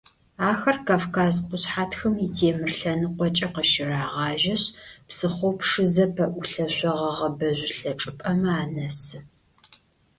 Ахэр 0.49 0.77
Кавказ 0.87 1.35
къушъхьэтхым 1.47 2.15
итемыр 2.25 2.71
лъэныкъокӏэ 2.79 3.47
къыщырагъажьэшъ, 3.53 4.65
псыхъоу 5.07 5.53
Пшызэ 5.59 6.05
пэӏулъэшъогъэ 6.15 7.09
гъэбэжъулъэ 7.17 7.91
чӏыпӏэмэ 7.99 8.51
анэсы. 8.61 9.19